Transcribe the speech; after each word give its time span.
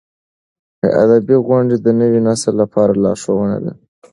ادبي 1.03 1.35
غونډې 1.47 1.75
د 1.81 1.87
نوي 1.99 2.19
نسل 2.27 2.53
لپاره 2.61 2.91
لارښوونه 3.03 3.57
ده. 3.63 3.73